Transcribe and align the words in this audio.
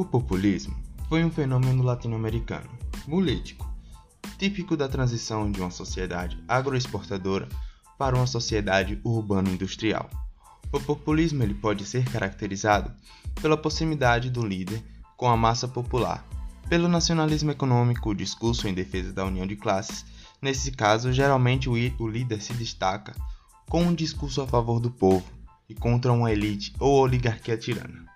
O 0.00 0.04
populismo 0.06 0.74
foi 1.10 1.22
um 1.22 1.30
fenômeno 1.30 1.82
latino-americano, 1.82 2.70
político, 3.04 3.70
típico 4.38 4.74
da 4.74 4.88
transição 4.88 5.52
de 5.52 5.60
uma 5.60 5.70
sociedade 5.70 6.42
agroexportadora 6.48 7.46
para 7.98 8.16
uma 8.16 8.26
sociedade 8.26 8.98
urbano-industrial. 9.04 10.08
O 10.72 10.80
populismo 10.80 11.42
ele 11.42 11.52
pode 11.52 11.84
ser 11.84 12.10
caracterizado 12.10 12.90
pela 13.42 13.58
proximidade 13.58 14.30
do 14.30 14.42
líder 14.42 14.82
com 15.18 15.28
a 15.28 15.36
massa 15.36 15.68
popular, 15.68 16.26
pelo 16.66 16.88
nacionalismo 16.88 17.50
econômico, 17.50 18.08
o 18.08 18.14
discurso 18.14 18.66
em 18.66 18.72
defesa 18.72 19.12
da 19.12 19.26
união 19.26 19.46
de 19.46 19.54
classes. 19.54 20.06
Nesse 20.40 20.72
caso, 20.72 21.12
geralmente 21.12 21.68
o 21.68 22.08
líder 22.08 22.40
se 22.40 22.54
destaca 22.54 23.14
com 23.68 23.82
um 23.82 23.94
discurso 23.94 24.40
a 24.40 24.46
favor 24.46 24.80
do 24.80 24.90
povo 24.90 25.26
e 25.68 25.74
contra 25.74 26.10
uma 26.10 26.32
elite 26.32 26.72
ou 26.80 27.02
oligarquia 27.02 27.58
tirana. 27.58 28.06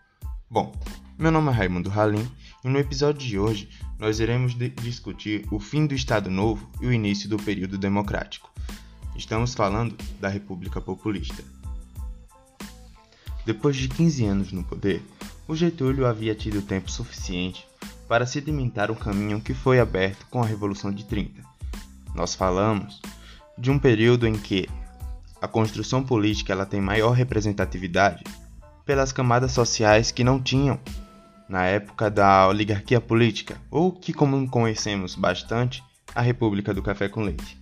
Bom, 0.48 0.72
meu 1.16 1.30
nome 1.30 1.48
é 1.50 1.52
Raimundo 1.52 1.90
Halim 1.90 2.28
e 2.64 2.68
no 2.68 2.76
episódio 2.76 3.26
de 3.26 3.38
hoje 3.38 3.68
nós 4.00 4.18
iremos 4.18 4.52
discutir 4.82 5.46
o 5.50 5.60
fim 5.60 5.86
do 5.86 5.94
Estado 5.94 6.28
Novo 6.28 6.68
e 6.80 6.86
o 6.86 6.92
início 6.92 7.28
do 7.28 7.36
período 7.36 7.78
democrático. 7.78 8.50
Estamos 9.16 9.54
falando 9.54 9.96
da 10.20 10.28
República 10.28 10.80
Populista. 10.80 11.42
Depois 13.46 13.76
de 13.76 13.88
15 13.88 14.24
anos 14.24 14.52
no 14.52 14.64
poder, 14.64 15.02
o 15.46 15.54
Getúlio 15.54 16.04
havia 16.04 16.34
tido 16.34 16.60
tempo 16.60 16.90
suficiente 16.90 17.64
para 18.08 18.26
sedimentar 18.26 18.90
o 18.90 18.96
caminho 18.96 19.40
que 19.40 19.54
foi 19.54 19.78
aberto 19.78 20.26
com 20.26 20.42
a 20.42 20.46
Revolução 20.46 20.90
de 20.90 21.04
30. 21.04 21.40
Nós 22.12 22.34
falamos 22.34 23.00
de 23.56 23.70
um 23.70 23.78
período 23.78 24.26
em 24.26 24.34
que 24.34 24.68
a 25.40 25.46
construção 25.46 26.02
política 26.02 26.52
ela 26.52 26.66
tem 26.66 26.80
maior 26.80 27.12
representatividade 27.12 28.24
pelas 28.84 29.12
camadas 29.12 29.52
sociais 29.52 30.10
que 30.10 30.24
não 30.24 30.42
tinham 30.42 30.78
na 31.48 31.64
época 31.66 32.10
da 32.10 32.48
oligarquia 32.48 33.00
política, 33.00 33.60
ou 33.70 33.92
que 33.92 34.12
como 34.12 34.48
conhecemos 34.48 35.14
bastante, 35.14 35.82
a 36.14 36.20
República 36.20 36.72
do 36.72 36.82
Café 36.82 37.08
com 37.08 37.22
Leite. 37.22 37.58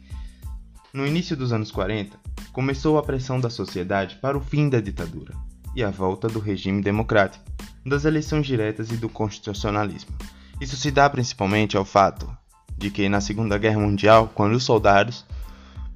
No 0.92 1.06
início 1.06 1.36
dos 1.36 1.52
anos 1.52 1.70
40, 1.70 2.19
começou 2.52 2.98
a 2.98 3.02
pressão 3.02 3.41
da 3.41 3.48
sociedade 3.48 4.16
para 4.16 4.36
o 4.36 4.41
fim 4.41 4.69
da 4.69 4.80
ditadura 4.80 5.34
e 5.74 5.83
a 5.83 5.91
volta 5.91 6.28
do 6.28 6.39
regime 6.39 6.83
democrático, 6.83 7.44
das 7.84 8.05
eleições 8.05 8.47
diretas 8.47 8.91
e 8.91 8.97
do 8.97 9.08
constitucionalismo. 9.08 10.14
Isso 10.61 10.77
se 10.77 10.91
dá 10.91 11.08
principalmente 11.08 11.77
ao 11.77 11.84
fato 11.84 12.30
de 12.77 12.91
que 12.91 13.08
na 13.08 13.20
Segunda 13.20 13.58
Guerra 13.58 13.80
Mundial, 13.80 14.30
quando 14.34 14.55
os 14.55 14.64
soldados 14.64 15.24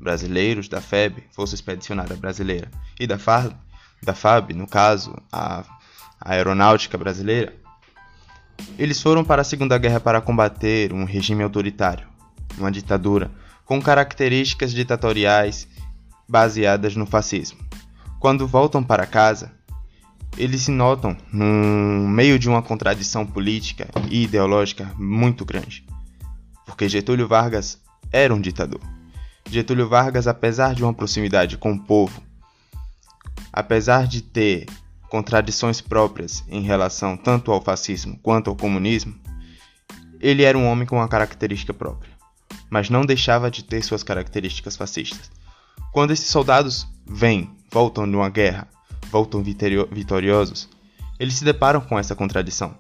brasileiros 0.01 0.69
da 0.69 0.81
FEB, 0.81 1.25
Força 1.31 1.55
Expedicionária 1.55 2.17
Brasileira, 2.17 2.71
e 2.99 3.07
da 3.07 3.19
FARC, 3.19 3.55
da 4.03 4.15
FAB, 4.15 4.53
no 4.53 4.67
caso, 4.67 5.17
a, 5.33 5.65
a 6.21 6.33
Aeronáutica 6.33 6.97
Brasileira, 6.97 7.55
eles 8.79 9.01
foram 9.01 9.25
para 9.25 9.43
a 9.43 9.45
Segunda 9.45 9.79
Guerra 9.79 10.01
para 10.01 10.21
combater 10.21 10.93
um 10.93 11.05
regime 11.05 11.43
autoritário, 11.43 12.07
uma 12.59 12.71
ditadura, 12.71 13.31
com 13.65 13.81
características 13.81 14.73
ditatoriais 14.73 15.67
baseadas 16.29 16.95
no 16.97 17.07
fascismo. 17.07 17.59
Quando 18.21 18.47
voltam 18.47 18.83
para 18.83 19.07
casa, 19.07 19.53
eles 20.37 20.63
se 20.63 20.71
notam 20.71 21.17
no 21.33 22.09
meio 22.09 22.39
de 22.39 22.49
uma 22.49 22.63
contradição 22.63 23.27
política 23.27 23.89
e 24.11 24.25
ideológica 24.25 24.93
muito 24.99 25.45
grande. 25.45 25.85
Porque 26.65 26.89
Getúlio 26.89 27.27
Vargas 27.27 27.81
era 28.13 28.35
um 28.35 28.41
ditador. 28.41 28.81
Getúlio 29.51 29.89
Vargas, 29.89 30.27
apesar 30.27 30.75
de 30.75 30.83
uma 30.83 30.93
proximidade 30.93 31.57
com 31.57 31.73
o 31.73 31.79
povo, 31.79 32.21
apesar 33.53 34.07
de 34.07 34.21
ter 34.21 34.67
contradições 35.09 35.81
próprias 35.81 36.45
em 36.49 36.63
relação 36.63 37.17
tanto 37.17 37.53
ao 37.53 37.63
fascismo 37.63 38.19
quanto 38.23 38.51
ao 38.51 38.57
comunismo, 38.57 39.15
ele 40.21 40.43
era 40.43 40.57
um 40.57 40.67
homem 40.67 40.87
com 40.87 40.97
uma 40.97 41.09
característica 41.09 41.73
própria, 41.73 42.13
mas 42.71 42.91
não 42.91 43.05
deixava 43.05 43.51
de 43.51 43.63
ter 43.65 43.83
suas 43.83 44.03
características 44.03 44.77
fascistas. 44.77 45.31
Quando 45.93 46.13
esses 46.13 46.29
soldados 46.29 46.87
vêm, 47.07 47.51
voltam 47.71 48.09
de 48.09 48.17
uma 48.17 48.29
guerra, 48.29 48.69
voltam 49.11 49.43
vitoriosos, 49.43 50.69
eles 51.19 51.35
se 51.35 51.45
deparam 51.45 51.81
com 51.81 51.99
essa 51.99 52.15
contradição 52.15 52.77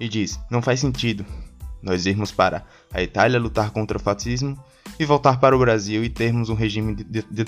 e 0.00 0.08
diz: 0.08 0.40
não 0.50 0.62
faz 0.62 0.80
sentido 0.80 1.24
nós 1.82 2.06
irmos 2.06 2.32
para 2.32 2.64
a 2.92 3.02
Itália 3.02 3.38
lutar 3.38 3.70
contra 3.70 3.96
o 3.96 4.00
fascismo 4.00 4.58
e 4.98 5.04
voltar 5.04 5.38
para 5.38 5.54
o 5.54 5.58
Brasil 5.58 6.02
e 6.02 6.08
termos 6.08 6.48
um 6.48 6.54
regime 6.54 6.94
de, 6.94 7.04
de, 7.04 7.22
de 7.22 7.44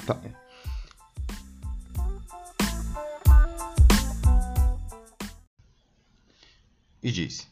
e 7.03 7.11
disse: 7.11 7.47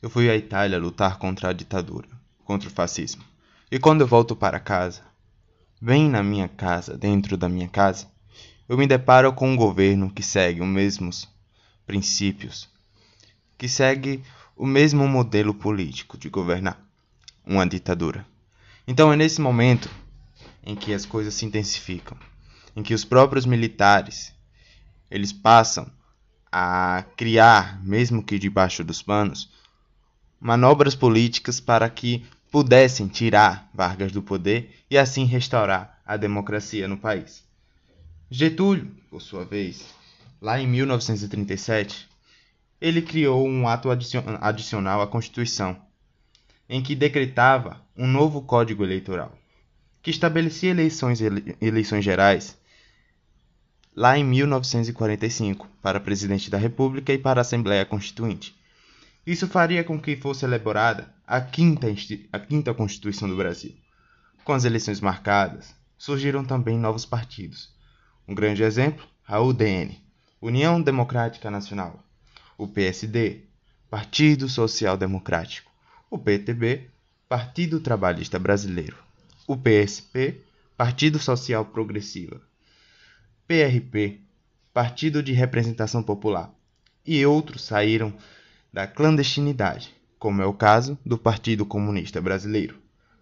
Eu 0.00 0.10
fui 0.10 0.30
à 0.30 0.36
Itália 0.36 0.78
lutar 0.78 1.18
contra 1.18 1.50
a 1.50 1.52
ditadura, 1.52 2.08
contra 2.44 2.68
o 2.68 2.72
fascismo. 2.72 3.24
E 3.70 3.78
quando 3.78 4.02
eu 4.02 4.06
volto 4.06 4.36
para 4.36 4.60
casa, 4.60 5.02
bem 5.80 6.08
na 6.08 6.22
minha 6.22 6.48
casa, 6.48 6.96
dentro 6.96 7.36
da 7.36 7.48
minha 7.48 7.68
casa, 7.68 8.08
eu 8.68 8.76
me 8.76 8.86
deparo 8.86 9.32
com 9.32 9.50
um 9.50 9.56
governo 9.56 10.10
que 10.10 10.22
segue 10.22 10.60
os 10.60 10.66
mesmos 10.66 11.28
princípios, 11.86 12.68
que 13.56 13.68
segue 13.68 14.22
o 14.56 14.66
mesmo 14.66 15.06
modelo 15.06 15.54
político 15.54 16.18
de 16.18 16.28
governar, 16.28 16.80
uma 17.44 17.66
ditadura. 17.66 18.26
Então 18.86 19.12
é 19.12 19.16
nesse 19.16 19.40
momento 19.40 19.90
em 20.64 20.74
que 20.74 20.92
as 20.94 21.04
coisas 21.04 21.34
se 21.34 21.44
intensificam, 21.44 22.16
em 22.74 22.82
que 22.82 22.94
os 22.94 23.04
próprios 23.04 23.46
militares 23.46 24.34
eles 25.10 25.32
passam 25.32 25.90
a 26.58 27.04
criar, 27.18 27.84
mesmo 27.84 28.22
que 28.22 28.38
debaixo 28.38 28.82
dos 28.82 29.02
panos, 29.02 29.50
manobras 30.40 30.94
políticas 30.94 31.60
para 31.60 31.90
que 31.90 32.24
pudessem 32.50 33.08
tirar 33.08 33.68
Vargas 33.74 34.10
do 34.10 34.22
poder 34.22 34.74
e 34.90 34.96
assim 34.96 35.26
restaurar 35.26 36.00
a 36.06 36.16
democracia 36.16 36.88
no 36.88 36.96
país. 36.96 37.44
Getúlio, 38.30 38.90
por 39.10 39.20
sua 39.20 39.44
vez, 39.44 39.84
lá 40.40 40.58
em 40.58 40.66
1937, 40.66 42.08
ele 42.80 43.02
criou 43.02 43.46
um 43.46 43.68
ato 43.68 43.90
adicional 43.90 45.02
à 45.02 45.06
Constituição, 45.06 45.76
em 46.70 46.82
que 46.82 46.94
decretava 46.94 47.82
um 47.94 48.06
novo 48.06 48.40
Código 48.40 48.82
Eleitoral, 48.82 49.36
que 50.02 50.10
estabelecia 50.10 50.70
eleições, 50.70 51.20
eleições 51.60 52.02
gerais 52.02 52.56
lá 53.96 54.18
em 54.18 54.22
1945 54.22 55.66
para 55.80 55.98
presidente 55.98 56.50
da 56.50 56.58
República 56.58 57.14
e 57.14 57.18
para 57.18 57.40
a 57.40 57.42
Assembleia 57.42 57.86
Constituinte. 57.86 58.54
Isso 59.26 59.48
faria 59.48 59.82
com 59.82 59.98
que 59.98 60.14
fosse 60.16 60.44
elaborada 60.44 61.10
a 61.26 61.40
quinta, 61.40 61.86
a 62.30 62.38
quinta 62.38 62.74
Constituição 62.74 63.26
do 63.26 63.36
Brasil. 63.36 63.74
Com 64.44 64.52
as 64.52 64.66
eleições 64.66 65.00
marcadas, 65.00 65.74
surgiram 65.96 66.44
também 66.44 66.78
novos 66.78 67.06
partidos. 67.06 67.74
Um 68.28 68.34
grande 68.34 68.62
exemplo, 68.62 69.06
a 69.26 69.40
UDN, 69.40 69.98
União 70.42 70.80
Democrática 70.80 71.50
Nacional, 71.50 72.04
o 72.58 72.68
PSD, 72.68 73.44
Partido 73.88 74.46
Social 74.46 74.98
Democrático, 74.98 75.72
o 76.10 76.18
PTB, 76.18 76.90
Partido 77.28 77.80
Trabalhista 77.80 78.38
Brasileiro, 78.38 78.98
o 79.46 79.56
PSP, 79.56 80.42
Partido 80.76 81.18
Social 81.18 81.64
Progressiva, 81.64 82.40
PRP, 83.46 84.20
Partido 84.74 85.22
de 85.22 85.32
Representação 85.32 86.02
Popular, 86.02 86.52
e 87.06 87.24
outros 87.24 87.62
saíram 87.62 88.12
da 88.72 88.88
clandestinidade, 88.88 89.94
como 90.18 90.42
é 90.42 90.46
o 90.46 90.52
caso 90.52 90.98
do 91.06 91.16
Partido 91.16 91.64
Comunista 91.64 92.20
Brasileiro. 92.20 92.76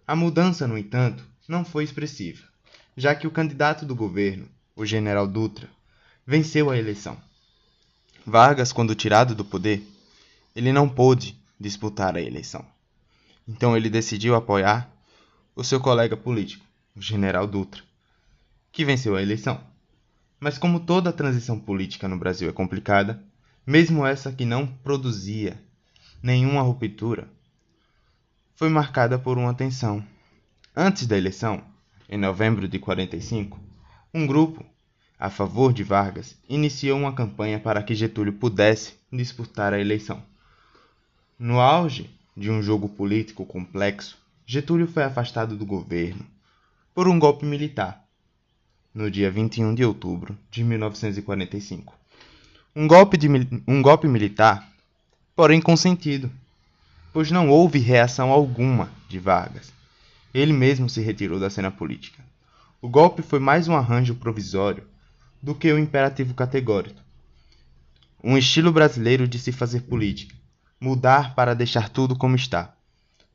A 0.06 0.16
mudança, 0.16 0.66
no 0.66 0.78
entanto, 0.78 1.22
não 1.46 1.62
foi 1.62 1.84
expressiva, 1.84 2.42
já 2.96 3.14
que 3.14 3.26
o 3.26 3.30
candidato 3.30 3.84
do 3.84 3.94
governo, 3.94 4.48
o 4.74 4.86
general 4.86 5.26
Dutra, 5.26 5.68
venceu 6.26 6.70
a 6.70 6.78
eleição. 6.78 7.18
Vargas, 8.26 8.72
quando 8.72 8.94
tirado 8.94 9.34
do 9.34 9.44
poder, 9.44 9.86
ele 10.56 10.72
não 10.72 10.88
pôde 10.88 11.38
disputar 11.60 12.16
a 12.16 12.22
eleição. 12.22 12.64
Então 13.46 13.76
ele 13.76 13.90
decidiu 13.90 14.34
apoiar 14.34 14.90
o 15.54 15.62
seu 15.62 15.78
colega 15.78 16.16
político, 16.16 16.64
o 16.96 17.02
general 17.02 17.46
Dutra, 17.46 17.82
que 18.72 18.86
venceu 18.86 19.16
a 19.16 19.22
eleição. 19.22 19.73
Mas 20.44 20.58
como 20.58 20.78
toda 20.78 21.08
a 21.08 21.12
transição 21.14 21.58
política 21.58 22.06
no 22.06 22.18
Brasil 22.18 22.46
é 22.50 22.52
complicada, 22.52 23.18
mesmo 23.66 24.04
essa 24.04 24.30
que 24.30 24.44
não 24.44 24.66
produzia 24.66 25.58
nenhuma 26.22 26.60
ruptura, 26.60 27.26
foi 28.54 28.68
marcada 28.68 29.18
por 29.18 29.38
uma 29.38 29.54
tensão. 29.54 30.04
Antes 30.76 31.06
da 31.06 31.16
eleição, 31.16 31.64
em 32.10 32.18
novembro 32.18 32.68
de 32.68 32.78
45, 32.78 33.58
um 34.12 34.26
grupo 34.26 34.62
a 35.18 35.30
favor 35.30 35.72
de 35.72 35.82
Vargas 35.82 36.36
iniciou 36.46 36.98
uma 36.98 37.14
campanha 37.14 37.58
para 37.58 37.82
que 37.82 37.94
Getúlio 37.94 38.34
pudesse 38.34 38.98
disputar 39.10 39.72
a 39.72 39.80
eleição. 39.80 40.22
No 41.38 41.58
auge 41.58 42.10
de 42.36 42.50
um 42.50 42.62
jogo 42.62 42.86
político 42.90 43.46
complexo, 43.46 44.18
Getúlio 44.44 44.88
foi 44.88 45.04
afastado 45.04 45.56
do 45.56 45.64
governo 45.64 46.26
por 46.94 47.08
um 47.08 47.18
golpe 47.18 47.46
militar 47.46 48.03
no 48.94 49.10
dia 49.10 49.30
21 49.30 49.74
de 49.74 49.84
outubro 49.84 50.38
de 50.50 50.62
1945. 50.62 51.92
Um 52.76 52.86
golpe, 52.86 53.16
de, 53.16 53.28
um 53.66 53.82
golpe 53.82 54.06
militar 54.06 54.70
porém 55.34 55.60
consentido, 55.60 56.30
pois 57.12 57.30
não 57.30 57.50
houve 57.50 57.78
reação 57.80 58.30
alguma 58.30 58.88
de 59.08 59.18
Vargas. 59.18 59.72
Ele 60.32 60.52
mesmo 60.52 60.88
se 60.88 61.00
retirou 61.00 61.40
da 61.40 61.50
cena 61.50 61.70
política. 61.70 62.22
O 62.80 62.88
golpe 62.88 63.22
foi 63.22 63.40
mais 63.40 63.66
um 63.66 63.76
arranjo 63.76 64.14
provisório 64.14 64.84
do 65.42 65.54
que 65.54 65.72
um 65.72 65.78
imperativo 65.78 66.34
categórico. 66.34 67.00
Um 68.22 68.38
estilo 68.38 68.72
brasileiro 68.72 69.26
de 69.26 69.38
se 69.38 69.52
fazer 69.52 69.80
política, 69.80 70.34
mudar 70.80 71.34
para 71.34 71.54
deixar 71.54 71.88
tudo 71.88 72.16
como 72.16 72.36
está. 72.36 72.74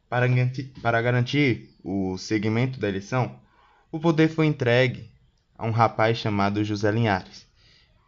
Para 0.10 0.28
garantir, 0.28 0.72
para 0.82 1.02
garantir 1.02 1.70
o 1.84 2.18
segmento 2.18 2.80
da 2.80 2.88
eleição, 2.88 3.36
o 3.92 4.00
poder 4.00 4.30
foi 4.30 4.46
entregue 4.48 5.10
a 5.60 5.68
um 5.68 5.72
rapaz 5.72 6.18
chamado 6.18 6.64
José 6.64 6.90
Linhares, 6.90 7.46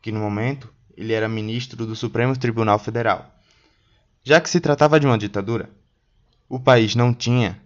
que 0.01 0.09
no 0.09 0.21
momento 0.21 0.73
ele 0.95 1.11
era 1.11 1.27
ministro 1.27 1.85
do 1.85 1.97
Supremo 1.97 2.35
Tribunal 2.37 2.79
Federal. 2.79 3.29
Já 4.23 4.39
que 4.39 4.49
se 4.49 4.61
tratava 4.61 4.97
de 4.97 5.05
uma 5.05 5.17
ditadura, 5.17 5.69
o 6.47 6.57
país 6.57 6.95
não 6.95 7.13
tinha 7.13 7.61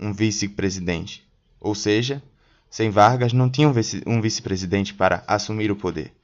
um 0.00 0.14
vice-presidente, 0.14 1.28
ou 1.60 1.74
seja, 1.74 2.22
sem 2.70 2.88
Vargas 2.88 3.34
não 3.34 3.50
tinha 3.50 3.68
um 4.06 4.20
vice-presidente 4.22 4.94
para 4.94 5.22
assumir 5.26 5.70
o 5.70 5.76
poder. 5.76 6.16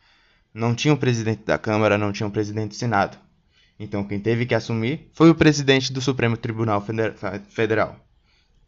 Não 0.54 0.74
tinha 0.74 0.94
um 0.94 0.96
presidente 0.96 1.44
da 1.44 1.58
Câmara, 1.58 1.98
não 1.98 2.10
tinha 2.10 2.26
um 2.26 2.30
presidente 2.30 2.70
do 2.70 2.74
Senado. 2.74 3.18
Então 3.78 4.02
quem 4.02 4.18
teve 4.18 4.46
que 4.46 4.54
assumir 4.54 5.10
foi 5.12 5.28
o 5.28 5.34
presidente 5.34 5.92
do 5.92 6.00
Supremo 6.00 6.38
Tribunal 6.38 6.82
Federal, 7.50 8.00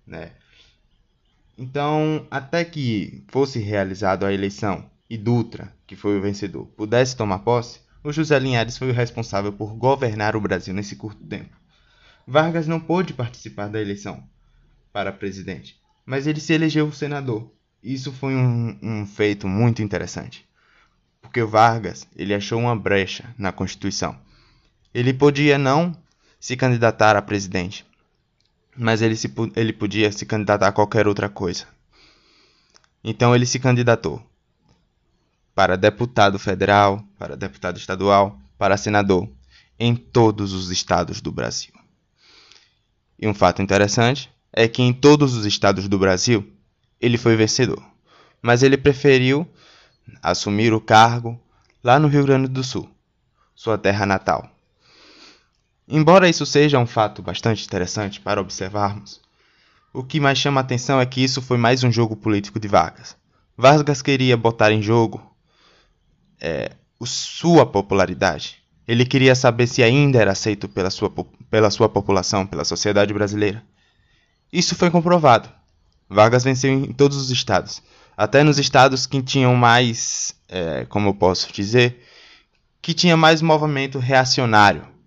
né? 0.07 0.33
Então, 1.61 2.27
até 2.31 2.65
que 2.65 3.23
fosse 3.29 3.59
realizada 3.59 4.27
a 4.27 4.33
eleição 4.33 4.91
e 5.09 5.19
Dutra, 5.19 5.73
que 5.87 5.95
foi 5.95 6.19
o 6.19 6.23
vencedor, 6.23 6.67
pudesse 6.77 7.15
tomar 7.15 7.41
posse, 7.41 7.81
o 8.03 8.11
José 8.11 8.39
Linhares 8.39 8.79
foi 8.79 8.89
o 8.91 8.95
responsável 8.95 9.53
por 9.53 9.75
governar 9.75 10.35
o 10.35 10.41
Brasil 10.41 10.73
nesse 10.73 10.97
curto 10.97 11.23
tempo. 11.25 11.55
Vargas 12.27 12.67
não 12.67 12.81
pôde 12.81 13.13
participar 13.13 13.69
da 13.69 13.81
eleição 13.81 14.25
para 14.93 15.13
presidente, 15.13 15.79
mas 16.07 16.27
ele 16.27 16.41
se 16.41 16.53
elegeu 16.53 16.91
senador. 16.91 17.53
Isso 17.83 18.11
foi 18.11 18.35
um, 18.35 18.79
um 18.83 19.07
feito 19.07 19.47
muito 19.47 19.83
interessante, 19.83 20.49
porque 21.21 21.45
Vargas 21.45 22.09
ele 22.17 22.33
achou 22.35 22.59
uma 22.59 22.75
brecha 22.75 23.35
na 23.37 23.53
Constituição 23.53 24.19
ele 24.93 25.15
podia 25.15 25.57
não 25.57 25.97
se 26.39 26.57
candidatar 26.57 27.17
a 27.17 27.23
presidente, 27.23 27.87
mas 28.81 29.03
ele, 29.03 29.15
se, 29.15 29.31
ele 29.55 29.75
podia 29.75 30.11
se 30.11 30.25
candidatar 30.25 30.69
a 30.69 30.73
qualquer 30.73 31.07
outra 31.07 31.29
coisa. 31.29 31.67
Então 33.05 33.35
ele 33.35 33.45
se 33.45 33.59
candidatou 33.59 34.25
para 35.55 35.77
deputado 35.77 36.39
federal, 36.39 37.05
para 37.19 37.37
deputado 37.37 37.77
estadual, 37.77 38.41
para 38.57 38.79
senador 38.79 39.29
em 39.79 39.95
todos 39.95 40.55
os 40.55 40.71
estados 40.71 41.21
do 41.21 41.31
Brasil. 41.31 41.75
E 43.19 43.29
um 43.29 43.35
fato 43.35 43.61
interessante 43.61 44.31
é 44.51 44.67
que 44.67 44.81
em 44.81 44.95
todos 44.95 45.35
os 45.35 45.45
estados 45.45 45.87
do 45.87 45.99
Brasil 45.99 46.51
ele 46.99 47.19
foi 47.19 47.37
vencedor, 47.37 47.85
mas 48.41 48.63
ele 48.63 48.79
preferiu 48.79 49.47
assumir 50.23 50.73
o 50.73 50.81
cargo 50.81 51.39
lá 51.85 51.99
no 51.99 52.09
Rio 52.09 52.25
Grande 52.25 52.49
do 52.49 52.65
Sul, 52.65 52.91
sua 53.55 53.77
terra 53.77 54.07
natal. 54.07 54.51
Embora 55.93 56.29
isso 56.29 56.47
seja 56.47 56.79
um 56.79 56.87
fato 56.87 57.21
bastante 57.21 57.67
interessante 57.67 58.21
para 58.21 58.41
observarmos, 58.41 59.21
o 59.93 60.05
que 60.05 60.21
mais 60.21 60.39
chama 60.39 60.61
a 60.61 60.63
atenção 60.63 61.01
é 61.01 61.05
que 61.05 61.21
isso 61.21 61.43
foi 61.43 61.59
mais 61.59 61.83
um 61.83 61.91
jogo 61.91 62.15
político 62.15 62.61
de 62.61 62.69
Vargas. 62.69 63.17
Vargas 63.59 64.01
queria 64.01 64.37
botar 64.37 64.71
em 64.71 64.81
jogo 64.81 65.21
é, 66.41 66.71
sua 67.03 67.67
popularidade. 67.67 68.59
Ele 68.87 69.05
queria 69.05 69.35
saber 69.35 69.67
se 69.67 69.83
ainda 69.83 70.21
era 70.21 70.31
aceito 70.31 70.69
pela 70.69 70.91
sua, 70.91 71.13
pela 71.51 71.73
sua 71.73 71.89
população, 71.89 72.47
pela 72.47 72.65
sociedade 72.65 73.13
brasileira. 73.13 73.61
Isso 74.53 74.77
foi 74.77 74.93
comprovado. 74.93 75.49
Vargas 76.09 76.45
venceu 76.45 76.71
em 76.71 76.93
todos 76.93 77.17
os 77.17 77.31
estados, 77.31 77.83
até 78.17 78.45
nos 78.45 78.61
estados 78.61 79.07
que 79.07 79.21
tinham 79.21 79.57
mais, 79.57 80.37
é, 80.49 80.85
como 80.85 81.09
eu 81.09 81.15
posso 81.15 81.53
dizer, 81.53 82.07
que 82.81 82.95
tinha 82.95 83.17
mais 83.17 83.43
movimento 83.43 83.99
reacionário 83.99 85.00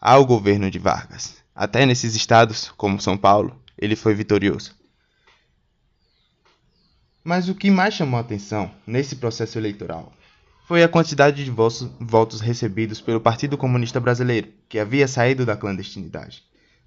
ao 0.00 0.24
governo 0.24 0.70
de 0.70 0.78
Vargas. 0.78 1.36
Até 1.54 1.84
nesses 1.84 2.14
estados, 2.14 2.70
como 2.76 3.00
São 3.00 3.16
Paulo, 3.16 3.60
ele 3.76 3.96
foi 3.96 4.14
vitorioso. 4.14 4.76
Mas 7.24 7.48
o 7.48 7.54
que 7.54 7.70
mais 7.70 7.94
chamou 7.94 8.18
atenção 8.18 8.70
nesse 8.86 9.16
processo 9.16 9.58
eleitoral 9.58 10.12
foi 10.66 10.82
a 10.82 10.88
quantidade 10.88 11.44
de 11.44 11.50
votos 11.50 12.40
recebidos 12.40 13.00
pelo 13.00 13.20
Partido 13.20 13.58
Comunista 13.58 13.98
Brasileiro, 13.98 14.48
que 14.68 14.78
havia 14.78 15.08
saído 15.08 15.44
da 15.44 15.56
clandestinidade. 15.56 16.44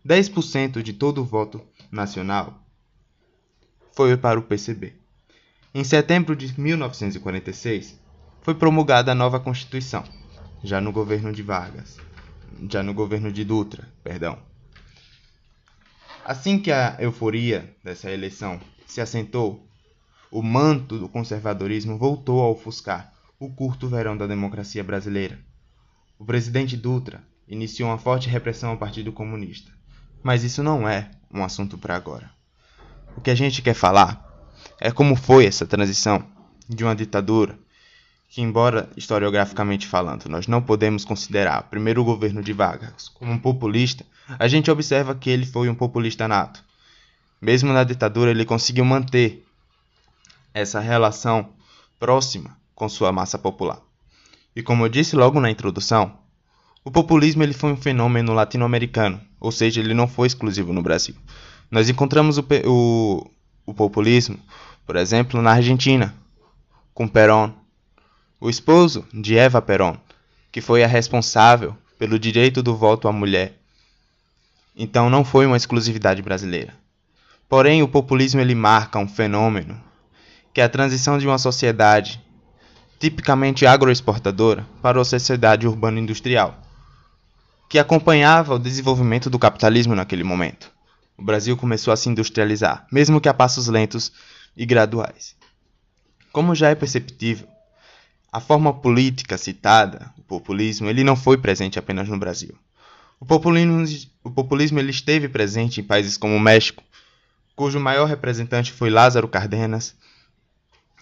10% 0.07 0.81
de 0.81 0.94
todo 0.94 1.22
o 1.22 1.25
voto 1.25 1.62
nacional 1.92 2.64
foi 3.94 4.16
para 4.16 4.40
o 4.40 4.44
PCB. 4.44 4.94
Em 5.74 5.84
setembro 5.84 6.36
de 6.36 6.60
1946, 6.60 8.00
foi 8.42 8.56
promulgada 8.56 9.12
a 9.12 9.16
nova 9.16 9.40
Constituição, 9.40 10.04
já 10.64 10.80
no 10.80 10.92
governo 10.92 11.31
de 11.31 11.44
Vargas 11.44 11.98
já 12.69 12.83
no 12.83 12.94
governo 12.94 13.31
de 13.31 13.44
Dutra, 13.44 13.88
perdão. 14.03 14.38
Assim 16.24 16.59
que 16.59 16.71
a 16.71 16.95
euforia 17.00 17.75
dessa 17.83 18.12
eleição 18.12 18.59
se 18.86 19.01
assentou, 19.01 19.68
o 20.30 20.42
manto 20.42 20.98
do 20.98 21.09
conservadorismo 21.09 21.98
voltou 21.98 22.42
a 22.42 22.50
ofuscar 22.50 23.12
o 23.39 23.50
curto 23.50 23.88
verão 23.88 24.15
da 24.15 24.27
democracia 24.27 24.83
brasileira. 24.83 25.39
O 26.19 26.25
presidente 26.25 26.77
Dutra 26.77 27.24
iniciou 27.48 27.89
uma 27.89 27.98
forte 27.98 28.30
repressão 28.30 28.69
ao 28.69 28.77
Partido 28.77 29.12
Comunista, 29.12 29.71
mas 30.21 30.44
isso 30.44 30.62
não 30.62 30.88
é 30.88 31.09
um 31.33 31.44
assunto 31.44 31.77
para 31.77 31.95
agora. 31.95 32.30
O 33.18 33.21
que 33.21 33.31
a 33.31 33.36
gente 33.36 33.62
quer 33.62 33.74
falar 33.74 34.24
é 34.80 34.92
como 34.92 35.15
foi 35.15 35.45
essa 35.45 35.65
transição 35.65 36.24
de 36.69 36.83
uma 36.83 36.95
ditadura 36.95 37.57
que, 38.31 38.42
embora 38.42 38.89
historiograficamente 38.95 39.86
falando, 39.86 40.30
nós 40.30 40.48
não 40.48 40.62
podemos 40.62 41.04
considerar 41.04 41.63
o 41.63 41.69
primeiro 41.69 42.01
governo 42.01 42.42
de 42.42 42.54
Vargas 42.54 43.10
como 43.10 43.30
um 43.30 43.38
populista, 43.38 44.06
a 44.39 44.48
gente 44.48 44.72
observa 44.72 45.13
que 45.13 45.30
ele 45.30 45.45
foi 45.45 45.68
um 45.68 45.75
populista 45.75 46.30
nato. 46.30 46.63
Mesmo 47.42 47.74
na 47.74 47.83
ditadura, 47.83 48.31
ele 48.31 48.45
conseguiu 48.45 48.86
manter 48.86 49.45
essa 50.54 50.80
relação 50.80 51.50
próxima 52.00 52.57
com 52.73 52.88
sua 52.88 53.11
massa 53.11 53.38
popular. 53.38 53.81
E 54.56 54.64
como 54.64 54.85
eu 54.85 54.90
disse 54.90 55.14
logo 55.14 55.42
na 55.42 55.52
introdução, 55.52 56.18
o 56.85 56.90
populismo 56.90 57.44
ele 57.44 57.54
foi 57.54 57.73
um 57.73 57.78
fenômeno 57.78 58.33
latino-americano, 58.33 59.19
ou 59.42 59.52
seja, 59.52 59.81
ele 59.81 59.94
não 59.94 60.07
foi 60.07 60.28
exclusivo 60.28 60.71
no 60.71 60.81
Brasil. 60.81 61.16
Nós 61.69 61.90
encontramos 61.90 62.38
o, 62.38 62.45
o, 62.66 63.30
o 63.66 63.73
populismo, 63.73 64.40
por 64.85 64.95
exemplo, 64.95 65.42
na 65.42 65.52
Argentina, 65.52 66.16
com 66.94 67.09
Perón, 67.09 67.52
o 68.42 68.50
esposo 68.50 69.06
de 69.14 69.38
Eva 69.38 69.62
Peron, 69.62 69.95
que 70.52 70.62
foi 70.62 70.83
a 70.83 70.88
responsável 70.88 71.78
pelo 72.00 72.18
direito 72.18 72.64
do 72.64 72.76
voto 72.76 73.07
à 73.07 73.12
mulher. 73.12 73.54
Então 74.76 75.12
não 75.12 75.24
foi 75.24 75.45
uma 75.45 75.56
exclusividade 75.56 76.24
brasileira. 76.24 76.74
Porém, 77.48 77.83
o 77.83 77.88
populismo 77.88 78.42
ele 78.42 78.56
marca 78.56 78.98
um 78.98 79.07
fenômeno 79.07 79.80
que 80.52 80.60
é 80.60 80.64
a 80.64 80.69
transição 80.69 81.19
de 81.19 81.28
uma 81.28 81.38
sociedade 81.38 82.19
tipicamente 83.00 83.66
agroexportadora 83.66 84.68
para 84.81 84.98
uma 84.98 85.06
sociedade 85.06 85.68
urbano-industrial, 85.68 86.60
que 87.69 87.78
acompanhava 87.78 88.56
o 88.56 88.60
desenvolvimento 88.60 89.30
do 89.30 89.40
capitalismo 89.40 89.95
naquele 89.95 90.24
momento. 90.24 90.71
O 91.16 91.24
Brasil 91.24 91.56
começou 91.56 91.94
a 91.94 91.95
se 91.95 92.10
industrializar, 92.10 92.88
mesmo 92.92 93.21
que 93.21 93.30
a 93.30 93.33
passos 93.33 93.68
lentos 93.68 94.12
e 94.57 94.66
graduais. 94.66 95.36
Como 96.33 96.56
já 96.56 96.69
é 96.69 96.76
perceptível, 96.76 97.48
a 98.31 98.40
forma 98.40 98.73
política 98.73 99.38
citada, 99.38 100.09
o 100.18 100.21
populismo, 100.21 100.90
ele 100.90 101.04
não 101.04 101.18
foi 101.18 101.38
presente 101.38 101.78
apenas 101.78 102.07
no 102.07 102.18
Brasil. 102.18 102.56
O 103.19 103.26
populismo, 103.26 103.85
o 104.23 104.31
populismo 104.31 104.80
ele 104.80 104.92
esteve 104.92 105.28
presente 105.28 105.81
em 105.81 105.83
países 105.83 106.16
como 106.16 106.35
o 106.35 106.40
México, 106.40 106.81
cujo 107.56 107.80
maior 107.80 108.06
representante 108.06 108.71
foi 108.71 108.90
Lázaro 108.90 109.28
Cárdenas. 109.28 109.94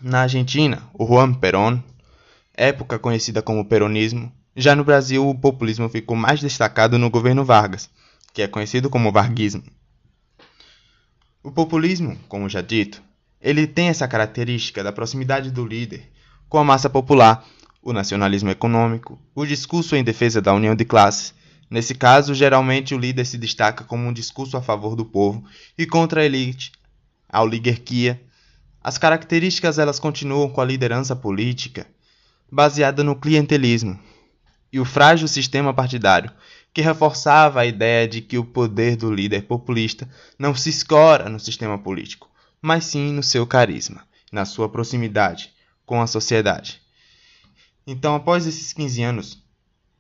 Na 0.02 0.22
Argentina, 0.22 0.82
o 0.94 1.06
Juan 1.06 1.34
Perón, 1.34 1.84
época 2.56 2.98
conhecida 2.98 3.44
como 3.44 3.66
peronismo. 3.66 4.34
Já 4.56 4.76
no 4.76 4.84
Brasil, 4.84 5.30
o 5.30 5.36
populismo 5.36 5.88
ficou 5.88 6.18
mais 6.18 6.42
destacado 6.42 6.98
no 6.98 7.12
governo 7.12 7.46
Vargas, 7.46 7.92
que 8.34 8.42
é 8.42 8.48
conhecido 8.48 8.90
como 8.90 9.12
varguismo. 9.12 9.64
O 11.44 11.52
populismo, 11.52 12.18
como 12.28 12.50
já 12.50 12.62
dito, 12.62 13.02
ele 13.40 13.68
tem 13.68 13.88
essa 13.88 14.08
característica 14.08 14.84
da 14.84 14.92
proximidade 14.92 15.52
do 15.52 15.66
líder 15.66 16.10
com 16.50 16.58
a 16.58 16.64
massa 16.64 16.90
popular, 16.90 17.46
o 17.82 17.94
nacionalismo 17.94 18.50
econômico, 18.50 19.22
o 19.36 19.46
discurso 19.46 19.96
em 19.96 20.04
defesa 20.04 20.42
da 20.42 20.52
união 20.52 20.76
de 20.76 20.84
classes. 20.84 21.34
Nesse 21.70 21.94
caso, 21.94 22.34
geralmente 22.34 22.96
o 22.96 22.98
líder 22.98 23.26
se 23.26 23.38
destaca 23.38 23.84
como 23.84 24.08
um 24.08 24.12
discurso 24.12 24.58
a 24.58 24.62
favor 24.62 24.96
do 24.96 25.06
povo 25.06 25.44
e 25.78 25.86
contra 25.86 26.22
a 26.22 26.26
elite, 26.26 26.72
a 27.30 27.44
oligarquia. 27.44 28.20
As 28.84 28.98
características 28.98 29.78
elas 29.78 30.00
continuam 30.00 30.50
com 30.50 30.60
a 30.60 30.66
liderança 30.66 31.16
política, 31.16 31.86
baseada 32.52 33.04
no 33.04 33.16
clientelismo, 33.16 34.00
e 34.74 34.80
o 34.80 34.86
frágil 34.86 35.28
sistema 35.28 35.72
partidário, 35.72 36.32
que 36.74 36.82
reforçava 36.82 37.62
a 37.62 37.66
ideia 37.66 38.08
de 38.08 38.22
que 38.22 38.40
o 38.40 38.46
poder 38.46 38.96
do 38.96 39.14
líder 39.14 39.44
populista 39.44 40.10
não 40.38 40.56
se 40.56 40.72
escora 40.72 41.30
no 41.30 41.40
sistema 41.40 41.78
político, 41.78 42.28
mas 42.60 42.86
sim 42.86 43.14
no 43.14 43.22
seu 43.22 43.46
carisma, 43.46 44.04
na 44.32 44.46
sua 44.46 44.68
proximidade 44.68 45.54
com 45.90 46.04
a 46.04 46.06
sociedade. 46.06 46.80
Então, 47.88 48.14
após 48.14 48.46
esses 48.46 48.72
15 48.74 49.02
anos 49.02 49.44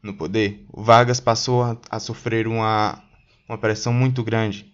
no 0.03 0.13
poder, 0.13 0.63
o 0.71 0.83
Vargas 0.83 1.19
passou 1.19 1.63
a, 1.63 1.75
a 1.89 1.99
sofrer 1.99 2.47
uma, 2.47 3.01
uma 3.47 3.57
pressão 3.57 3.91
muito 3.91 4.23
grande. 4.23 4.71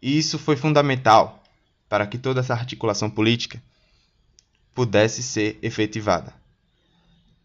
E 0.00 0.16
isso 0.16 0.38
foi 0.38 0.56
fundamental 0.56 1.44
para 1.90 2.06
que 2.06 2.16
toda 2.16 2.40
essa 2.40 2.54
articulação 2.54 3.10
política 3.10 3.62
pudesse 4.74 5.22
ser 5.22 5.58
efetivada. 5.60 6.32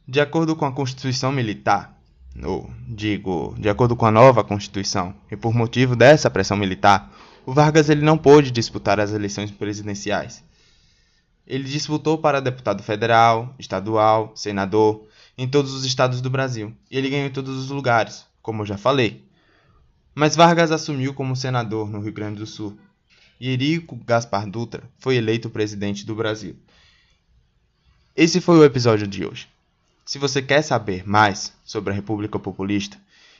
De 0.07 0.21
acordo 0.21 0.55
com 0.55 0.63
a 0.63 0.71
Constituição 0.71 1.33
Militar, 1.33 1.99
ou 2.41 2.71
digo, 2.87 3.53
de 3.59 3.67
acordo 3.67 3.97
com 3.97 4.05
a 4.05 4.11
nova 4.11 4.41
Constituição, 4.41 5.13
e 5.29 5.35
por 5.35 5.53
motivo 5.53 5.97
dessa 5.97 6.29
pressão 6.29 6.55
militar, 6.55 7.13
o 7.45 7.51
Vargas 7.51 7.89
ele 7.89 8.05
não 8.05 8.17
pôde 8.17 8.51
disputar 8.51 9.01
as 9.01 9.11
eleições 9.11 9.51
presidenciais. 9.51 10.41
Ele 11.47 11.63
disputou 11.63 12.17
para 12.17 12.41
deputado 12.41 12.81
federal, 12.81 13.53
estadual, 13.59 14.31
senador, 14.35 15.07
em 15.37 15.47
todos 15.47 15.73
os 15.73 15.85
estados 15.85 16.21
do 16.21 16.29
Brasil, 16.29 16.73
e 16.89 16.97
ele 16.97 17.09
ganhou 17.09 17.27
em 17.27 17.31
todos 17.31 17.57
os 17.57 17.69
lugares, 17.69 18.25
como 18.41 18.61
eu 18.61 18.65
já 18.65 18.77
falei. 18.77 19.23
Mas 20.13 20.35
Vargas 20.35 20.71
assumiu 20.71 21.13
como 21.13 21.35
senador 21.35 21.89
no 21.89 21.99
Rio 21.99 22.13
Grande 22.13 22.39
do 22.39 22.45
Sul, 22.45 22.77
e 23.39 23.49
Erico 23.49 23.95
Gaspar 23.97 24.49
Dutra 24.49 24.89
foi 24.97 25.17
eleito 25.17 25.49
presidente 25.49 26.05
do 26.05 26.15
Brasil. 26.15 26.55
Esse 28.15 28.39
foi 28.39 28.57
o 28.57 28.63
episódio 28.63 29.05
de 29.05 29.25
hoje. 29.25 29.47
Se 30.05 30.17
você 30.17 30.41
quer 30.41 30.61
saber 30.61 31.07
mais 31.07 31.53
sobre 31.65 31.91
a 31.91 31.95
República 31.95 32.39
Populista 32.39 32.97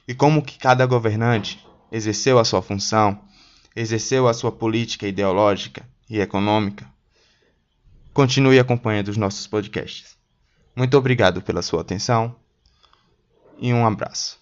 e 0.08 0.14
como 0.14 0.42
que 0.42 0.58
cada 0.58 0.86
governante 0.86 1.66
exerceu 1.92 2.38
a 2.38 2.44
sua 2.44 2.62
função, 2.62 3.22
exerceu 3.76 4.28
a 4.28 4.34
sua 4.34 4.52
política 4.52 5.08
ideológica 5.08 5.88
e 6.10 6.20
econômica, 6.20 6.86
continue 8.16 8.58
acompanhando 8.58 9.10
os 9.10 9.18
nossos 9.18 9.46
podcasts. 9.46 10.18
Muito 10.74 10.98
obrigado 10.98 11.42
pela 11.42 11.62
sua 11.62 11.82
atenção 11.82 12.34
e 13.60 13.74
um 13.74 13.86
abraço. 13.86 14.40